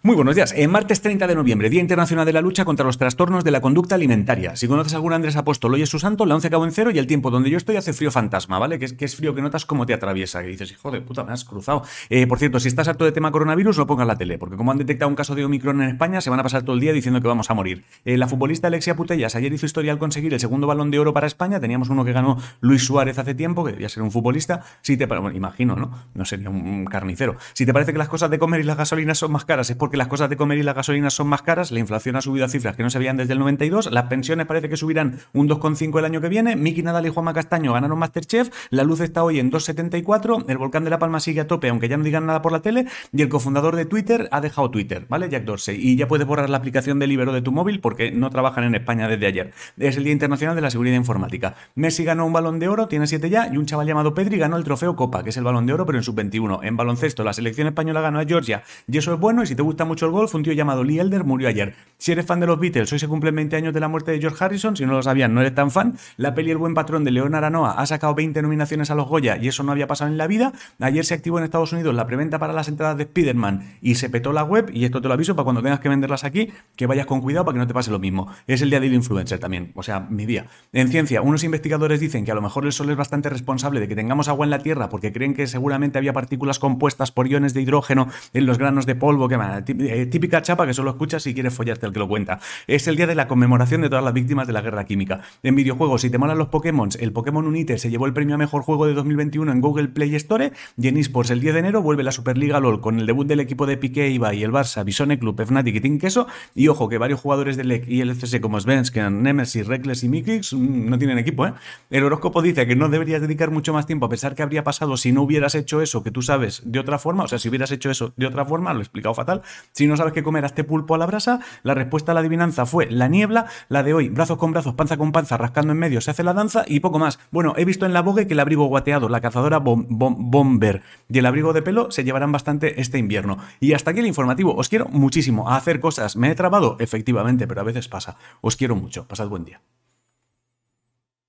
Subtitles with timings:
[0.00, 0.54] Muy buenos días.
[0.56, 3.60] En martes 30 de noviembre, Día Internacional de la Lucha contra los Trastornos de la
[3.60, 4.54] Conducta Alimentaria.
[4.54, 6.92] Si conoces a algún Andrés Apóstol, hoy es su santo, la 11 cabo en cero
[6.92, 8.78] y el tiempo donde yo estoy hace frío fantasma, ¿vale?
[8.78, 10.40] Que es, que es frío que notas cómo te atraviesa.
[10.42, 11.82] Que dices, hijo de puta, me has cruzado.
[12.10, 14.70] Eh, por cierto, si estás harto de tema coronavirus, no pongas la tele, porque como
[14.70, 16.92] han detectado un caso de Omicron en España, se van a pasar todo el día
[16.92, 17.82] diciendo que vamos a morir.
[18.04, 21.12] Eh, la futbolista Alexia Putellas ayer hizo historia al conseguir el segundo balón de oro
[21.12, 21.58] para España.
[21.58, 24.62] Teníamos uno que ganó Luis Suárez hace tiempo, que debía ser un futbolista.
[24.80, 25.90] Si te, bueno, imagino, ¿no?
[26.14, 27.34] No sería un carnicero.
[27.52, 29.76] Si te parece que las cosas de comer y las gasolinas son más caras, es
[29.88, 32.44] porque las cosas de comer y las gasolinas son más caras, la inflación ha subido
[32.44, 35.48] a cifras que no se veían desde el 92, las pensiones parece que subirán un
[35.48, 39.24] 2,5 el año que viene, Miki Nadal y Juanma Castaño ganaron Masterchef, la luz está
[39.24, 42.26] hoy en 2,74, el volcán de La Palma sigue a tope, aunque ya no digan
[42.26, 45.30] nada por la tele, y el cofundador de Twitter ha dejado Twitter, ¿vale?
[45.30, 48.28] Jack Dorsey, y ya puedes borrar la aplicación de Libero de tu móvil porque no
[48.28, 49.54] trabajan en España desde ayer.
[49.78, 51.54] Es el Día Internacional de la Seguridad Informática.
[51.76, 54.58] Messi ganó un balón de oro, tiene 7 ya, y un chaval llamado Pedri ganó
[54.58, 56.60] el trofeo Copa, que es el balón de oro, pero en sub-21.
[56.62, 59.62] En baloncesto, la selección española ganó a Georgia, y eso es bueno, y si te
[59.62, 61.74] gusta mucho el golf, un tío llamado Lee Elder murió ayer.
[62.00, 64.20] Si eres fan de los Beatles, hoy se cumplen 20 años de la muerte de
[64.20, 65.98] George Harrison, si no lo sabían, no eres tan fan.
[66.16, 69.36] La peli El buen patrón de León Aranoa ha sacado 20 nominaciones a los Goya
[69.36, 70.52] y eso no había pasado en la vida.
[70.78, 74.08] Ayer se activó en Estados Unidos la preventa para las entradas de Spider-Man y se
[74.10, 76.86] petó la web, y esto te lo aviso para cuando tengas que venderlas aquí, que
[76.86, 78.28] vayas con cuidado para que no te pase lo mismo.
[78.46, 80.46] Es el día del influencer también, o sea, mi día.
[80.72, 83.88] En ciencia, unos investigadores dicen que a lo mejor el Sol es bastante responsable de
[83.88, 87.54] que tengamos agua en la Tierra porque creen que seguramente había partículas compuestas por iones
[87.54, 91.52] de hidrógeno en los granos de polvo, que típica chapa que solo escuchas si quieres
[91.52, 92.40] follarte que lo cuenta.
[92.66, 95.20] Es el día de la conmemoración de todas las víctimas de la guerra química.
[95.42, 98.38] En videojuegos, si te molan los Pokémon, el Pokémon Unite se llevó el premio a
[98.38, 101.82] mejor juego de 2021 en Google Play Store y en eSports el 10 de enero
[101.82, 104.84] vuelve la Superliga LOL con el debut del equipo de Piqué, Iba y el Barça,
[104.84, 106.26] Bisone Club, Fnatic y Team Queso.
[106.54, 110.08] Y ojo, que varios jugadores del LEC y el FC como Svensk, Nemesis, Reckless y
[110.08, 111.52] Mikix mm, no tienen equipo, ¿eh?
[111.90, 114.96] El horóscopo dice que no deberías dedicar mucho más tiempo a pensar qué habría pasado
[114.96, 117.70] si no hubieras hecho eso que tú sabes de otra forma, o sea, si hubieras
[117.70, 119.42] hecho eso de otra forma, lo he explicado fatal.
[119.72, 122.66] Si no sabes qué comer este pulpo a la brasa, la respuesta a la adivinanza
[122.66, 126.00] fue la niebla, la de hoy, brazos con brazos, panza con panza, rascando en medio,
[126.00, 127.18] se hace la danza y poco más.
[127.30, 131.26] Bueno, he visto en la Vogue que el abrigo guateado, la cazadora bomber y el
[131.26, 133.38] abrigo de pelo se llevarán bastante este invierno.
[133.60, 134.54] Y hasta aquí el informativo.
[134.54, 136.16] Os quiero muchísimo a hacer cosas.
[136.16, 136.76] ¿Me he trabado?
[136.80, 138.16] Efectivamente, pero a veces pasa.
[138.40, 139.06] Os quiero mucho.
[139.06, 139.60] Pasad buen día.